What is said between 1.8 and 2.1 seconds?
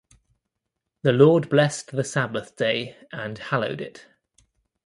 the